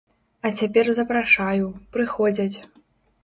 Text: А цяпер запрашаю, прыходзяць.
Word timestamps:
А 0.47 0.51
цяпер 0.59 0.85
запрашаю, 0.99 1.67
прыходзяць. 1.97 2.57